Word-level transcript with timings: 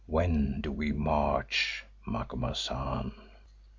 When 0.07 0.61
do 0.61 0.71
we 0.71 0.91
march, 0.93 1.85
Macumazahn?" 2.07 3.11